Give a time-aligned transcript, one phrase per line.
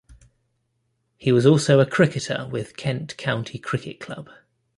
[1.15, 4.31] He was also a cricketer with Kent County Cricket Club.